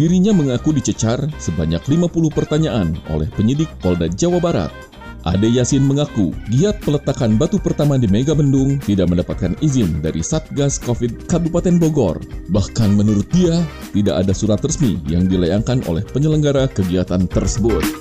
[0.00, 4.72] Dirinya mengaku dicecar sebanyak 50 pertanyaan oleh penyidik Polda Jawa Barat.
[5.28, 10.80] Ade Yasin mengaku giat peletakan batu pertama di Mega Bendung tidak mendapatkan izin dari Satgas
[10.80, 12.16] COVID Kabupaten Bogor.
[12.48, 13.60] Bahkan menurut dia,
[13.92, 17.99] tidak ada surat resmi yang dilayangkan oleh penyelenggara kegiatan tersebut.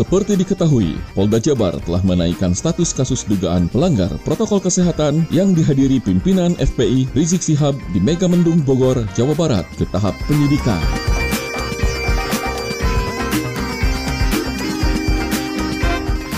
[0.00, 6.56] Seperti diketahui, Polda Jabar telah menaikkan status kasus dugaan pelanggar protokol kesehatan yang dihadiri pimpinan
[6.56, 10.80] FPI Rizik Sihab di Megamendung Bogor, Jawa Barat ke tahap penyidikan.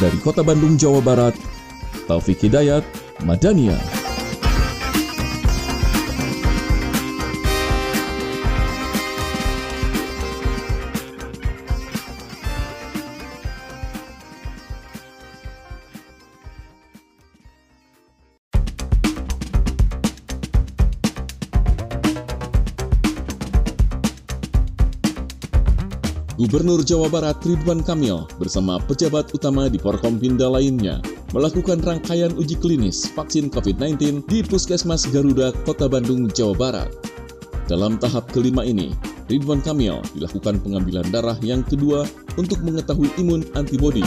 [0.02, 1.38] Dari Kota Bandung, Jawa Barat,
[2.10, 2.82] Taufik Hidayat,
[3.22, 3.91] Madania.
[26.42, 30.98] Gubernur Jawa Barat Ridwan Kamil bersama pejabat utama di Forkompinda lainnya
[31.30, 36.90] melakukan rangkaian uji klinis vaksin COVID-19 di Puskesmas Garuda, Kota Bandung, Jawa Barat.
[37.70, 38.90] Dalam tahap kelima ini,
[39.30, 44.02] Ridwan Kamil dilakukan pengambilan darah yang kedua untuk mengetahui imun antibodi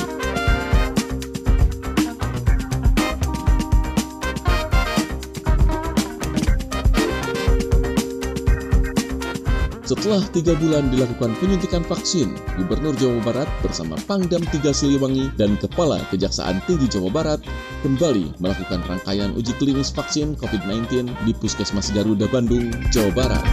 [9.85, 16.01] Setelah tiga bulan dilakukan penyuntikan vaksin, Gubernur Jawa Barat bersama Pangdam 3 Siliwangi dan Kepala
[16.09, 17.45] Kejaksaan Tinggi Jawa Barat
[17.85, 23.45] kembali melakukan rangkaian uji klinis vaksin COVID-19 di Puskesmas Garuda Bandung, Jawa Barat.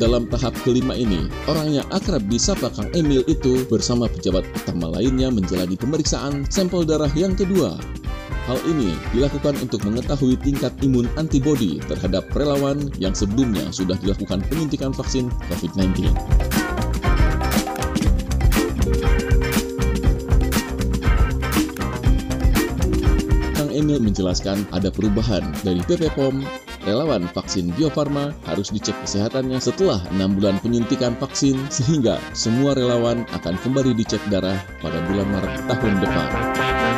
[0.00, 5.28] Dalam tahap kelima ini, orang yang akrab disapa Kang Emil itu bersama pejabat utama lainnya
[5.28, 7.76] menjalani pemeriksaan sampel darah yang kedua
[8.44, 14.92] Hal ini dilakukan untuk mengetahui tingkat imun antibodi terhadap relawan yang sebelumnya sudah dilakukan penyuntikan
[14.92, 16.12] vaksin COVID-19.
[23.56, 26.44] Kang Emil menjelaskan ada perubahan dari PP POM
[26.84, 33.24] relawan vaksin Bio Farma harus dicek kesehatannya setelah enam bulan penyuntikan vaksin sehingga semua relawan
[33.32, 36.93] akan kembali dicek darah pada bulan Maret tahun depan.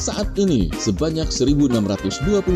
[0.00, 1.76] Saat ini, sebanyak 1.620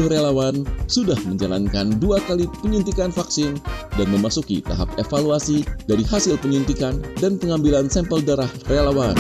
[0.09, 3.61] relawan sudah menjalankan dua kali penyuntikan vaksin
[4.01, 9.13] dan memasuki tahap evaluasi dari hasil penyuntikan dan pengambilan sampel darah relawan.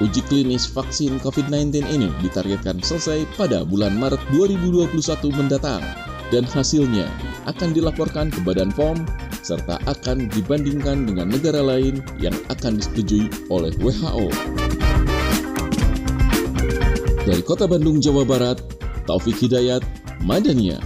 [0.00, 4.88] Uji klinis vaksin COVID-19 ini ditargetkan selesai pada bulan Maret 2021
[5.36, 5.84] mendatang
[6.32, 7.04] dan hasilnya
[7.44, 9.04] akan dilaporkan ke Badan POM
[9.50, 14.30] serta akan dibandingkan dengan negara lain yang akan disetujui oleh WHO.
[17.26, 18.62] Dari Kota Bandung, Jawa Barat,
[19.10, 19.82] Taufik Hidayat,
[20.22, 20.78] Madania.